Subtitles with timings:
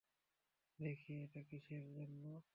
[0.79, 2.23] দেখি এইটা কিসের জন্য?